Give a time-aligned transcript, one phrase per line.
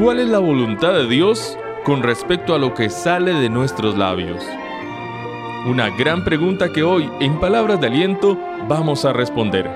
[0.00, 4.42] ¿Cuál es la voluntad de Dios con respecto a lo que sale de nuestros labios?
[5.66, 9.70] Una gran pregunta que hoy, en palabras de aliento, vamos a responder.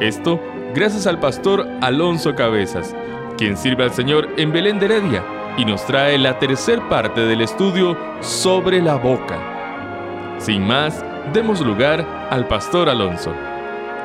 [0.00, 0.40] Esto
[0.74, 2.96] gracias al pastor Alonso Cabezas,
[3.36, 5.22] quien sirve al Señor en Belén de Heredia
[5.58, 10.38] y nos trae la tercer parte del estudio sobre la boca.
[10.38, 13.34] Sin más, demos lugar al pastor Alonso.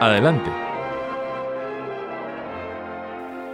[0.02, 0.71] Adelante.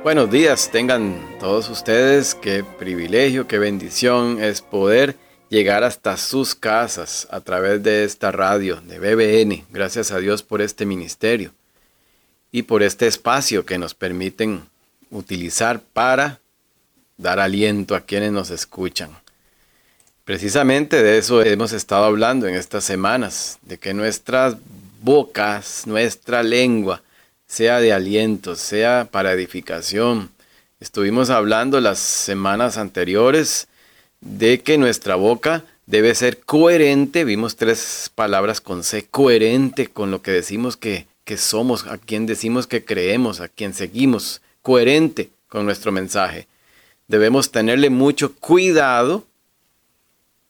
[0.08, 2.34] Buenos días, tengan todos ustedes.
[2.34, 5.18] Qué privilegio, qué bendición es poder
[5.50, 9.66] llegar hasta sus casas a través de esta radio de BBN.
[9.70, 11.52] Gracias a Dios por este ministerio
[12.54, 14.62] y por este espacio que nos permiten
[15.12, 16.40] utilizar para
[17.18, 19.10] dar aliento a quienes nos escuchan.
[20.24, 24.56] Precisamente de eso hemos estado hablando en estas semanas, de que nuestras
[25.02, 27.02] bocas, nuestra lengua,
[27.48, 30.30] sea de aliento, sea para edificación.
[30.80, 33.68] Estuvimos hablando las semanas anteriores
[34.22, 40.22] de que nuestra boca debe ser coherente, vimos tres palabras con C, coherente con lo
[40.22, 45.66] que decimos que, que somos, a quien decimos que creemos, a quien seguimos, coherente con
[45.66, 46.48] nuestro mensaje.
[47.08, 49.26] Debemos tenerle mucho cuidado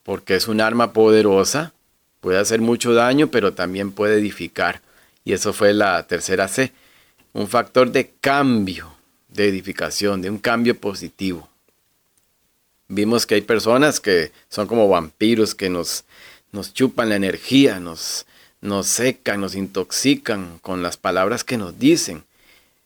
[0.01, 1.73] porque es un arma poderosa,
[2.21, 4.81] puede hacer mucho daño, pero también puede edificar.
[5.23, 6.71] Y eso fue la tercera C,
[7.33, 8.93] un factor de cambio,
[9.29, 11.49] de edificación, de un cambio positivo.
[12.87, 16.05] Vimos que hay personas que son como vampiros que nos,
[16.51, 18.25] nos chupan la energía, nos,
[18.61, 22.23] nos secan, nos intoxican con las palabras que nos dicen.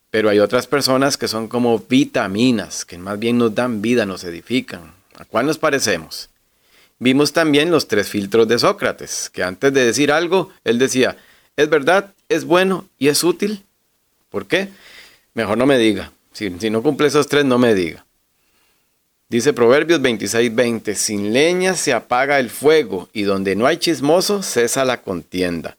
[0.10, 4.24] Pero hay otras personas que son como vitaminas, que más bien nos dan vida, nos
[4.24, 4.94] edifican.
[5.16, 6.30] ¿A cuál nos parecemos?
[7.00, 11.18] Vimos también los tres filtros de Sócrates, que antes de decir algo, él decía,
[11.56, 13.64] es verdad, es bueno y es útil.
[14.32, 14.70] ¿Por qué?
[15.36, 16.12] Mejor no me diga.
[16.32, 18.06] Si, no cumple esos tres, no me diga.
[19.30, 24.84] Dice Proverbios 26:20, sin leña se apaga el fuego y donde no hay chismoso cesa
[24.86, 25.78] la contienda.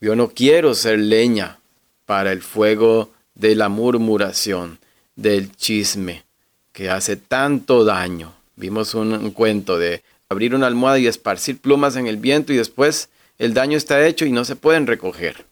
[0.00, 1.58] Yo no quiero ser leña
[2.06, 4.78] para el fuego de la murmuración,
[5.14, 6.24] del chisme,
[6.72, 8.32] que hace tanto daño.
[8.56, 13.10] Vimos un, cuento de abrir una almohada y esparcir plumas en el viento y después
[13.38, 15.49] el daño está hecho y no se pueden recoger.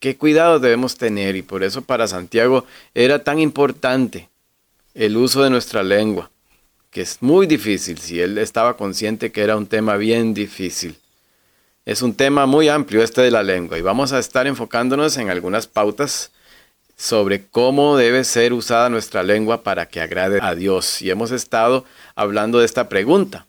[0.00, 4.30] Qué cuidado debemos tener y por eso para Santiago era tan importante
[4.94, 6.30] el uso de nuestra lengua,
[6.90, 10.96] que es muy difícil si él estaba consciente que era un tema bien difícil.
[11.84, 15.28] Es un tema muy amplio este de la lengua y vamos a estar enfocándonos en
[15.28, 16.30] algunas pautas
[16.96, 21.02] sobre cómo debe ser usada nuestra lengua para que agrade a Dios.
[21.02, 21.84] Y hemos estado
[22.14, 23.44] hablando de esta pregunta.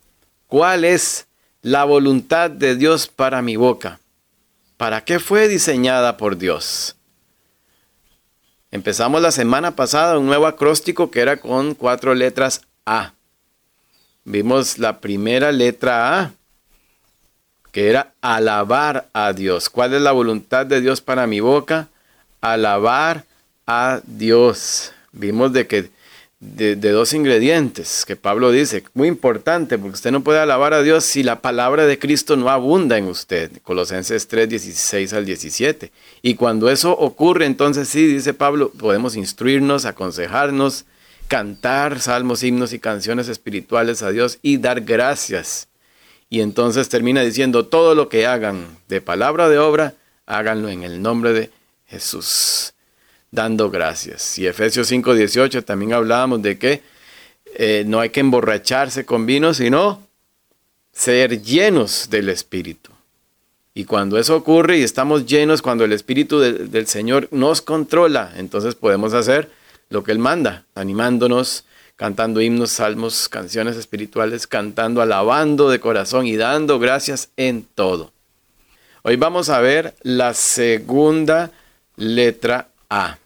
[0.48, 1.28] ¿Cuál es
[1.62, 4.01] la voluntad de Dios para mi boca?
[4.82, 6.96] ¿Para qué fue diseñada por Dios?
[8.72, 13.14] Empezamos la semana pasada un nuevo acróstico que era con cuatro letras A.
[14.24, 16.32] Vimos la primera letra A,
[17.72, 19.70] que era alabar a Dios.
[19.70, 21.90] ¿Cuál es la voluntad de Dios para mi boca?
[22.42, 23.26] Alabar
[23.68, 24.94] a Dios.
[25.12, 25.92] Vimos de que
[26.42, 31.06] de, dos ingredientes que Pablo dice, muy importante, porque usted no puede alabar a Dios
[31.06, 33.52] si la palabra de Cristo no abunda en usted.
[33.62, 35.92] Colosenses 3, 16 al 17.
[36.24, 40.86] Y cuando eso ocurre, entonces sí, dice Pablo, podemos instruirnos, aconsejarnos,
[41.28, 45.68] cantar salmos, himnos y canciones espirituales a Dios y dar gracias.
[46.28, 49.94] Y entonces termina diciendo, todo lo que hagan de palabra de obra,
[50.26, 51.52] háganlo en el nombre de
[51.86, 52.74] Jesús
[53.32, 54.38] dando gracias.
[54.38, 56.82] Y Efesios 5:18 también hablábamos de que
[57.56, 60.06] eh, no hay que emborracharse con vino, sino
[60.92, 62.92] ser llenos del Espíritu.
[63.74, 68.76] Y cuando eso ocurre y estamos llenos, cuando el Espíritu del Señor nos controla, entonces
[68.76, 69.50] podemos hacer
[69.90, 71.64] lo que Él manda, animándonos,
[71.96, 78.12] cantando himnos, salmos, canciones espirituales, cantando, alabando de corazón y dando gracias en todo.
[79.04, 81.52] Hoy vamos a ver la segunda
[81.96, 83.21] letra A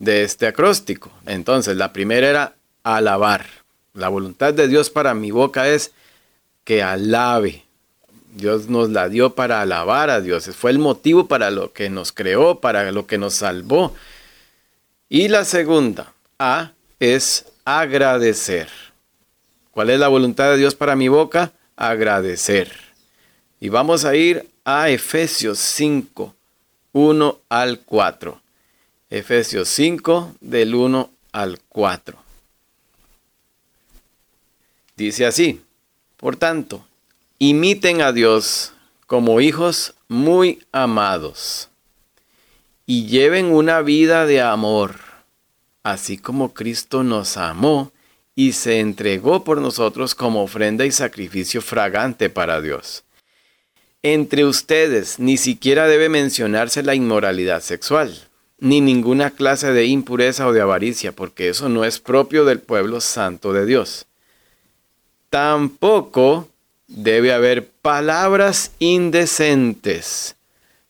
[0.00, 1.12] de este acróstico.
[1.26, 3.46] Entonces, la primera era alabar.
[3.94, 5.92] La voluntad de Dios para mi boca es
[6.64, 7.64] que alabe.
[8.34, 10.50] Dios nos la dio para alabar a Dios.
[10.56, 13.94] Fue el motivo para lo que nos creó, para lo que nos salvó.
[15.08, 18.68] Y la segunda, A, es agradecer.
[19.70, 21.52] ¿Cuál es la voluntad de Dios para mi boca?
[21.76, 22.72] Agradecer.
[23.60, 26.34] Y vamos a ir a Efesios 5,
[26.92, 28.40] 1 al 4.
[29.10, 32.16] Efesios 5 del 1 al 4.
[34.96, 35.62] Dice así,
[36.16, 36.86] por tanto,
[37.40, 38.72] imiten a Dios
[39.08, 41.70] como hijos muy amados
[42.86, 44.94] y lleven una vida de amor,
[45.82, 47.90] así como Cristo nos amó
[48.36, 53.02] y se entregó por nosotros como ofrenda y sacrificio fragante para Dios.
[54.04, 58.29] Entre ustedes ni siquiera debe mencionarse la inmoralidad sexual,
[58.60, 63.00] ni ninguna clase de impureza o de avaricia, porque eso no es propio del pueblo
[63.00, 64.06] santo de Dios.
[65.30, 66.48] Tampoco
[66.86, 70.36] debe haber palabras indecentes,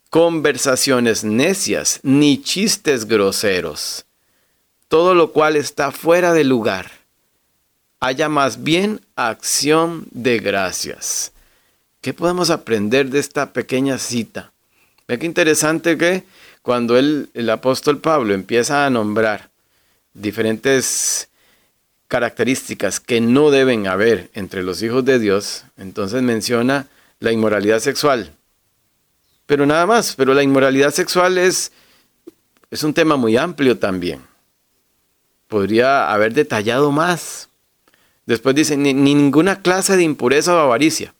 [0.08, 4.04] conversaciones necias, ni chistes groseros,
[4.88, 6.90] todo lo cual está fuera de lugar.
[8.00, 11.32] Haya más bien acción de gracias.
[12.00, 14.52] ¿Qué podemos aprender de esta pequeña cita?
[15.06, 16.24] Ve qué interesante que
[16.70, 19.50] cuando el, el apóstol Pablo empieza a nombrar
[20.14, 21.28] diferentes
[22.06, 26.86] características que no deben haber entre los hijos de Dios, entonces menciona
[27.18, 28.32] la inmoralidad sexual.
[29.46, 31.72] Pero nada más, pero la inmoralidad sexual es,
[32.70, 34.20] es un tema muy amplio también.
[35.48, 37.48] Podría haber detallado más.
[38.26, 41.14] Después dice, ni ninguna clase de impureza o avaricia.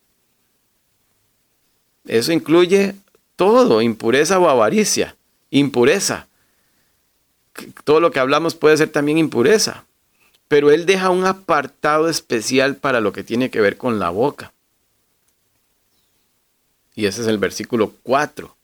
[2.07, 2.95] Eso incluye
[3.35, 5.17] todo, impureza o avaricia,
[5.51, 6.27] impureza.
[7.85, 9.85] Todo lo que hablamos puede ser también impureza.
[10.49, 14.53] Pero él deja un apartado especial para lo que tiene que ver con la boca.
[16.95, 18.55] Y ese es el versículo 4.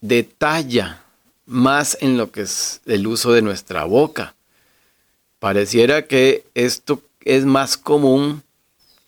[0.00, 1.02] Detalla
[1.46, 4.34] más en lo que es el uso de nuestra boca.
[5.38, 8.42] Pareciera que esto es más común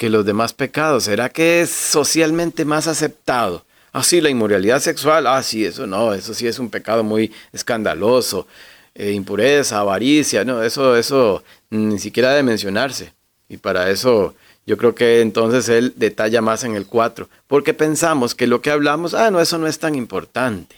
[0.01, 1.05] que los demás pecados?
[1.05, 3.67] ¿Será que es socialmente más aceptado?
[3.93, 7.33] Ah, sí, la inmoralidad sexual, ah, sí, eso no, eso sí es un pecado muy
[7.53, 8.47] escandaloso.
[8.95, 13.13] Eh, impureza, avaricia, no, eso, eso ni siquiera debe mencionarse.
[13.49, 14.35] Y para eso
[14.67, 18.71] yo creo que entonces él detalla más en el 4, porque pensamos que lo que
[18.71, 20.77] hablamos, ah, no, eso no es tan importante.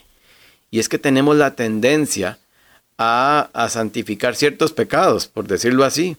[0.71, 2.39] Y es que tenemos la tendencia
[2.97, 6.17] a, a santificar ciertos pecados, por decirlo así.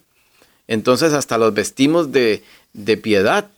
[0.68, 2.42] Entonces hasta los vestimos de,
[2.72, 3.50] de piedad.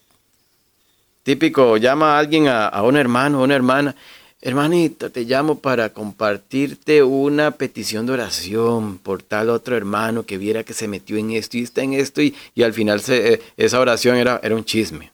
[1.26, 3.96] Típico, llama a alguien, a, un hermano o una hermana,
[4.40, 10.62] hermanita, te llamo para compartirte una petición de oración por tal otro hermano que viera
[10.62, 14.19] que se metió en esto y está en esto y, al final eh, esa oración
[14.19, 15.11] era, era un chisme.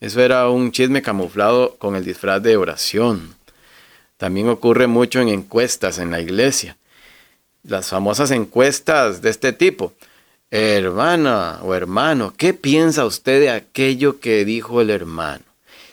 [0.00, 3.36] Eso era un chisme camuflado con el disfraz de oración.
[4.16, 6.76] También ocurre mucho en encuestas en la iglesia.
[7.62, 9.92] Las famosas encuestas de este tipo.
[10.50, 15.42] Hermana o hermano, ¿qué piensa usted de aquello que dijo el hermano?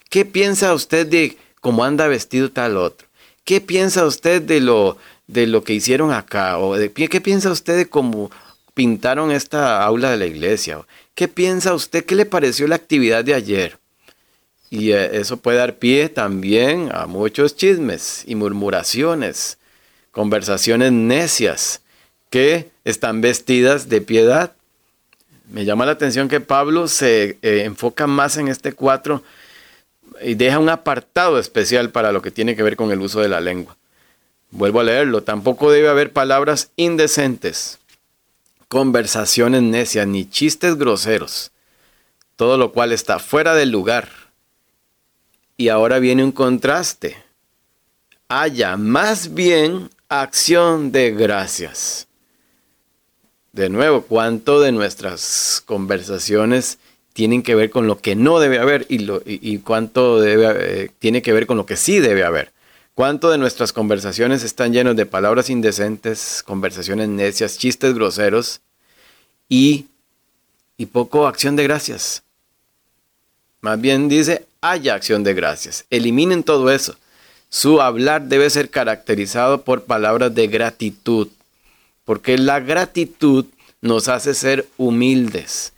[0.10, 3.08] ¿Qué piensa usted de cómo anda vestido tal otro?
[3.46, 6.60] ¿Qué piensa usted de lo, de lo que hicieron acá?
[6.60, 8.30] ¿O de, qué piensa usted de cómo
[8.76, 10.86] pintaron esta aula de la iglesia?
[11.16, 12.06] ¿Qué piensa usted?
[12.06, 13.80] ¿Qué le pareció la actividad de ayer?
[14.70, 19.58] Y eh, eso puede dar pie también a muchos chismes y murmuraciones,
[20.12, 21.83] conversaciones necias
[22.34, 24.54] que están vestidas de piedad.
[25.52, 29.22] Me llama la atención que Pablo se eh, enfoca más en este cuatro
[30.20, 33.30] y deja un apartado especial para lo que tiene que ver con el uso de
[33.30, 33.78] la lengua.
[34.50, 37.78] Vuelvo a leerlo, tampoco debe haber palabras indecentes,
[38.68, 41.52] conversaciones necias ni chistes groseros,
[42.36, 44.10] todo lo cual está fuera del lugar.
[45.56, 47.16] Y ahora viene un contraste.
[48.28, 52.08] Haya más bien acción de gracias.
[53.54, 56.80] De nuevo, ¿cuánto de nuestras conversaciones
[57.14, 60.92] tienen que ver con lo que no debe haber y, lo, y, cuánto debe, eh,
[60.98, 62.52] tiene que ver con lo que sí debe haber?
[62.96, 68.62] ¿Cuánto de nuestras conversaciones están llenos de palabras indecentes, conversaciones necias, chistes groseros
[69.48, 69.86] y,
[70.76, 72.24] y poco acción de gracias?
[73.62, 75.86] Más bien dice, haya acción de gracias.
[75.92, 76.96] Eliminen todo eso.
[77.50, 81.28] Su hablar debe ser caracterizado por palabras de gratitud,
[82.06, 83.46] porque la gratitud
[83.82, 85.74] nos hace ser humildes.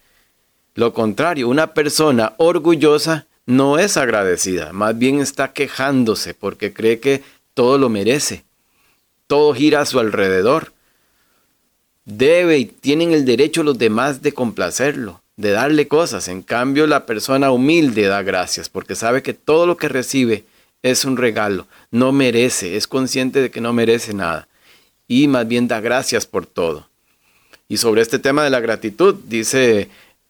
[0.75, 7.23] Lo contrario, una persona orgullosa no es agradecida, más bien está quejándose porque cree que
[7.53, 8.43] todo lo merece,
[9.27, 10.73] todo gira a su alrededor.
[12.05, 16.27] Debe y tienen el derecho los demás de complacerlo, de darle cosas.
[16.27, 20.45] En cambio, la persona humilde da gracias porque sabe que todo lo que recibe
[20.83, 24.47] es un regalo, no merece, es consciente de que no merece nada
[25.07, 26.89] y más bien da gracias por todo.
[27.67, 29.89] Y sobre este tema de la gratitud, dice,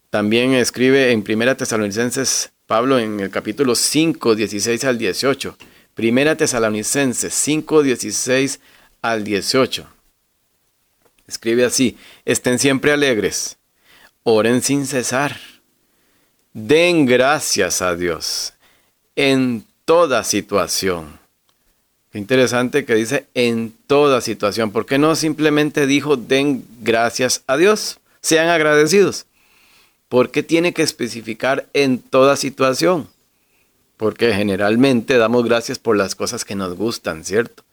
[0.09, 5.57] también escribe en Primera Tesalonicenses Pablo en el capítulo 5, 16 al 18.
[5.93, 8.59] Primera Tesalonicenses 5, 16
[9.01, 9.87] al 18.
[11.27, 13.57] Escribe así, estén siempre alegres,
[14.23, 15.39] oren sin cesar,
[16.53, 18.53] den gracias a Dios
[19.15, 21.24] en toda situación
[22.19, 24.71] interesante que dice en toda situación.
[24.71, 27.99] ¿Por qué no simplemente dijo den gracias a Dios?
[28.21, 29.25] Sean agradecidos.
[30.09, 33.07] ¿Por qué tiene que especificar en toda situación?
[33.97, 37.63] Porque generalmente damos gracias por las cosas que nos gustan, ¿cierto?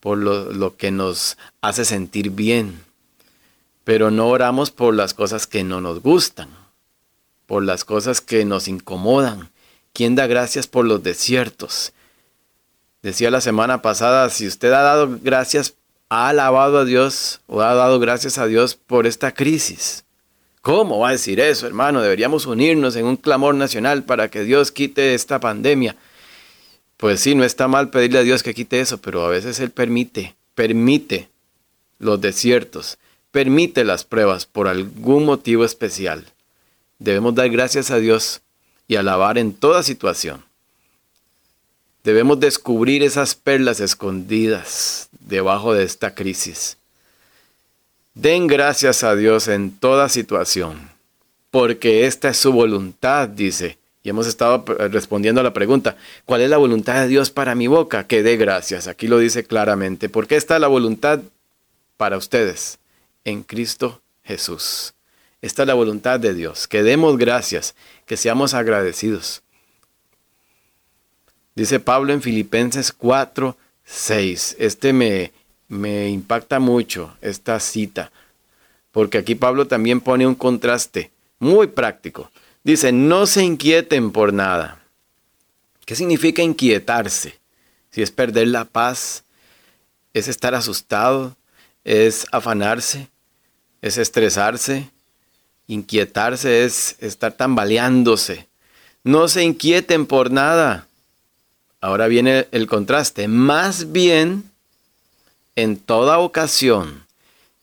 [0.00, 2.82] Por lo, lo que nos hace sentir bien.
[3.84, 6.48] Pero no oramos por las cosas que no nos gustan,
[7.46, 9.50] por las cosas que nos incomodan.
[9.92, 11.92] ¿Quién da gracias por los desiertos?
[13.02, 15.74] Decía la semana pasada, si usted ha dado gracias,
[16.10, 20.04] ha alabado a Dios o ha dado gracias a Dios por esta crisis.
[20.60, 22.02] ¿Cómo va a decir eso, hermano?
[22.02, 25.96] Deberíamos unirnos en un clamor nacional para que Dios quite esta pandemia.
[26.98, 29.70] Pues sí, no está mal pedirle a Dios que quite eso, pero a veces Él
[29.70, 31.30] permite, permite
[31.98, 32.98] los desiertos,
[33.30, 36.26] permite las pruebas por algún motivo especial.
[36.98, 38.42] Debemos dar gracias a Dios
[38.86, 40.44] y alabar en toda situación.
[42.02, 46.78] Debemos descubrir esas perlas escondidas debajo de esta crisis.
[48.14, 50.90] Den gracias a Dios en toda situación,
[51.50, 53.78] porque esta es su voluntad, dice.
[54.02, 57.66] Y hemos estado respondiendo a la pregunta, ¿cuál es la voluntad de Dios para mi
[57.66, 58.06] boca?
[58.06, 58.88] Que dé gracias.
[58.88, 61.20] Aquí lo dice claramente, porque esta es la voluntad
[61.98, 62.78] para ustedes
[63.24, 64.94] en Cristo Jesús.
[65.42, 67.74] Esta es la voluntad de Dios, que demos gracias,
[68.06, 69.42] que seamos agradecidos.
[71.60, 74.56] Dice Pablo en Filipenses 4, 6.
[74.58, 75.30] Este me,
[75.68, 78.10] me impacta mucho, esta cita,
[78.92, 82.30] porque aquí Pablo también pone un contraste muy práctico.
[82.64, 84.80] Dice, no se inquieten por nada.
[85.84, 87.38] ¿Qué significa inquietarse?
[87.90, 89.24] Si es perder la paz,
[90.14, 91.36] es estar asustado,
[91.84, 93.10] es afanarse,
[93.82, 94.88] es estresarse,
[95.66, 98.48] inquietarse es estar tambaleándose.
[99.04, 100.86] No se inquieten por nada.
[101.80, 103.26] Ahora viene el contraste.
[103.26, 104.50] Más bien,
[105.56, 107.06] en toda ocasión,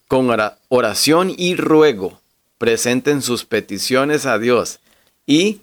[0.07, 0.29] con
[0.69, 2.19] oración y ruego,
[2.57, 4.79] presenten sus peticiones a Dios
[5.27, 5.61] y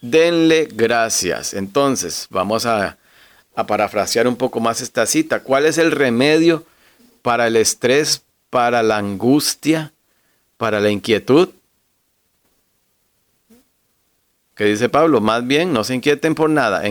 [0.00, 1.54] denle gracias.
[1.54, 2.98] Entonces, vamos a,
[3.54, 5.40] parafrasear un poco más esta cita.
[5.40, 6.64] ¿Cuál es el remedio
[7.22, 9.92] para el estrés, para la angustia,
[10.56, 11.50] para la inquietud?
[14.56, 16.84] que dice Pablo, más bien no se inquieten por nada,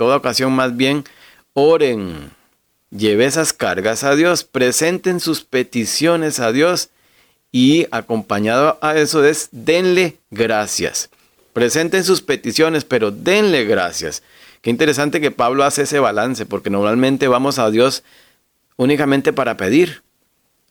[0.00, 1.04] toda ocasión más bien
[1.52, 2.30] oren,
[2.88, 6.88] lleve esas cargas a Dios, presenten sus peticiones a Dios
[7.52, 11.10] y acompañado a eso es denle gracias.
[11.52, 14.22] Presenten sus peticiones, pero denle gracias.
[14.62, 18.02] Qué interesante que Pablo hace ese balance, porque normalmente vamos a Dios
[18.76, 20.00] únicamente para pedir.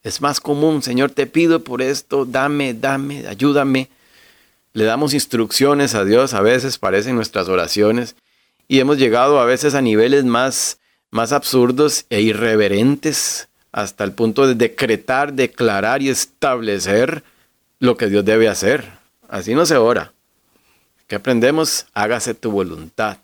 [0.02, 3.90] Es más común, Señor, te pido por esto, dame, dame, ayúdame.
[4.74, 8.16] Le damos instrucciones a Dios, a veces parecen nuestras oraciones,
[8.70, 10.80] y hemos llegado a veces a niveles más,
[11.12, 17.24] más absurdos e irreverentes, hasta el punto de decretar, declarar y establecer
[17.80, 18.86] lo que Dios debe hacer.
[19.28, 20.14] Así no se ora.
[21.08, 21.86] ¿Qué aprendemos?
[21.94, 23.18] Hágase tu voluntad.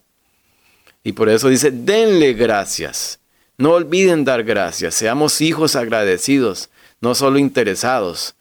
[1.04, 3.20] Y por eso dice, denle gracias.
[3.58, 4.96] No olviden dar gracias.
[4.96, 8.36] Seamos hijos agradecidos, no solo interesados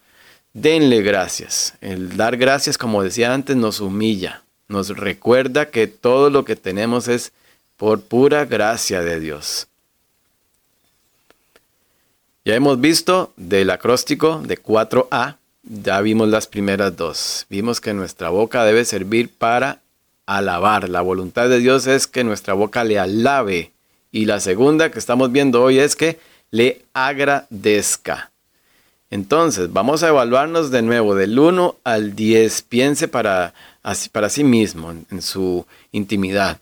[0.55, 1.75] denle gracias.
[1.83, 4.44] El dar gracias, como decía antes, nos humilla,
[4.75, 7.33] nos recuerda que todo lo que tenemos es
[7.77, 9.69] por pura gracia de Dios.
[12.45, 17.47] Ya hemos visto del acróstico de 4A, ya vimos las primeras dos.
[17.49, 19.81] Vimos que nuestra boca debe servir para
[20.27, 20.89] alabar.
[20.91, 23.71] La voluntad de Dios es que nuestra boca le alabe.
[24.13, 26.19] Y la segunda que estamos viendo hoy es que
[26.51, 28.31] le agradezca.
[29.15, 32.63] Entonces, vamos a evaluarnos de nuevo del 1 al 10.
[32.63, 33.55] Piense para,
[34.11, 36.59] para sí mismo, en, su intimidad.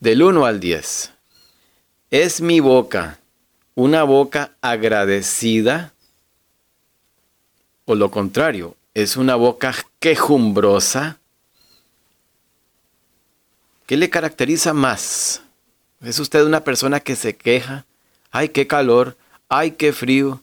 [0.00, 1.12] Del 1 al 10.
[2.10, 3.20] ¿Es mi boca
[3.76, 5.92] una boca agradecida?
[7.84, 11.18] O lo contrario, ¿es una boca quejumbrosa?
[13.86, 15.42] ¿Qué le caracteriza más?
[16.02, 17.84] ¿Es usted una persona que se queja?
[18.32, 19.16] ¡Ay, qué calor!
[19.48, 20.40] ¡Ay, qué frío!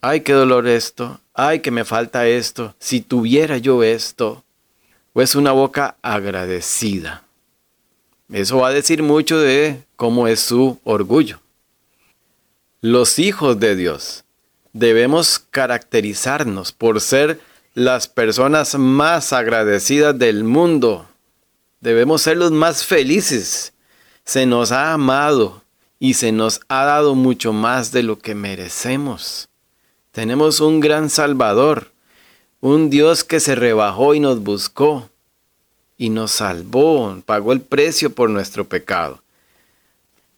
[0.00, 4.44] Ay, qué dolor esto, ay, que me falta esto, si tuviera yo esto,
[5.12, 7.24] o es una boca agradecida.
[8.32, 11.40] Eso va a decir mucho de cómo es su orgullo.
[12.80, 14.24] Los hijos de Dios
[14.72, 17.40] debemos caracterizarnos por ser
[17.74, 21.06] las personas más agradecidas del mundo.
[21.80, 23.72] Debemos ser los más felices.
[24.24, 25.62] Se nos ha amado
[25.98, 29.49] y se nos ha dado mucho más de lo que merecemos.
[30.12, 31.92] Tenemos un gran Salvador,
[32.60, 35.08] un Dios que se rebajó y nos buscó
[35.96, 39.22] y nos salvó, pagó el precio por nuestro pecado.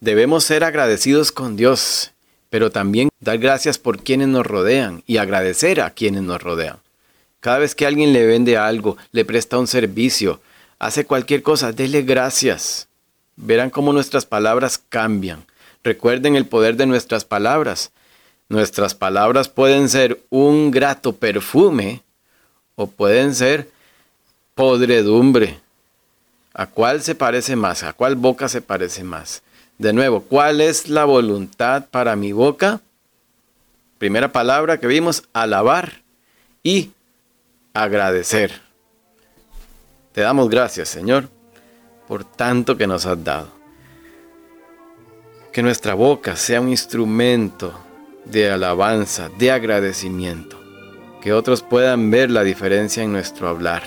[0.00, 2.12] Debemos ser agradecidos con Dios,
[2.50, 6.76] pero también dar gracias por quienes nos rodean y agradecer a quienes nos rodean.
[7.40, 10.42] Cada vez que alguien le vende algo, le presta un servicio,
[10.78, 12.88] hace cualquier cosa, dele gracias.
[13.36, 15.46] Verán cómo nuestras palabras cambian.
[15.82, 17.90] Recuerden el poder de nuestras palabras.
[18.52, 22.02] Nuestras palabras pueden ser un grato perfume
[22.74, 23.70] o pueden ser
[24.54, 25.58] podredumbre.
[26.52, 27.82] ¿A cuál se parece más?
[27.82, 29.42] ¿A cuál boca se parece más?
[29.78, 32.82] De nuevo, ¿cuál es la voluntad para mi boca?
[33.96, 36.02] Primera palabra que vimos, alabar
[36.62, 36.90] y
[37.72, 38.60] agradecer.
[40.12, 41.30] Te damos gracias, Señor,
[42.06, 43.48] por tanto que nos has dado.
[45.54, 47.72] Que nuestra boca sea un instrumento
[48.24, 50.60] de alabanza, de agradecimiento.
[51.20, 53.82] Que otros puedan ver la diferencia en nuestro hablar.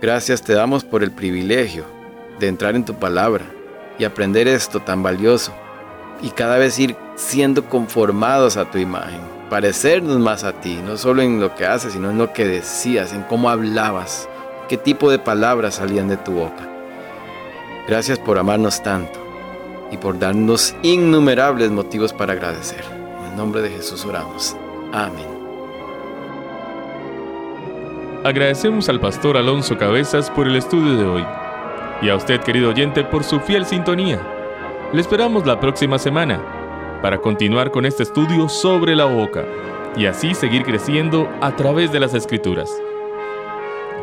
[0.00, 1.84] Gracias te damos por el privilegio
[2.38, 3.44] de entrar en tu palabra
[3.98, 5.52] y aprender esto tan valioso
[6.22, 11.22] y cada vez ir siendo conformados a tu imagen, parecernos más a ti, no solo
[11.22, 14.28] en lo que haces, sino en lo que decías, en cómo hablabas,
[14.68, 16.68] qué tipo de palabras salían de tu boca.
[17.88, 19.18] Gracias por amarnos tanto
[19.90, 22.99] y por darnos innumerables motivos para agradecer.
[23.30, 24.56] El nombre de Jesús oramos.
[24.92, 25.26] Amén.
[28.24, 31.24] Agradecemos al pastor Alonso Cabezas por el estudio de hoy
[32.02, 34.20] y a usted querido oyente por su fiel sintonía.
[34.92, 36.40] Le esperamos la próxima semana
[37.02, 39.44] para continuar con este estudio sobre la boca
[39.96, 42.70] y así seguir creciendo a través de las escrituras.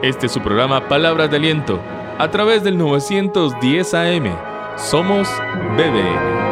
[0.01, 1.79] Este es su programa Palabras de Aliento
[2.17, 4.35] a través del 910 AM.
[4.77, 5.27] Somos
[5.75, 6.46] BBN.